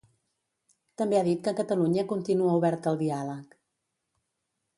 També 1.01 1.19
ha 1.19 1.25
dit 1.27 1.43
que 1.47 1.53
Catalunya 1.59 2.07
continua 2.13 2.57
oberta 2.63 2.91
al 2.93 2.99
diàleg. 3.03 3.57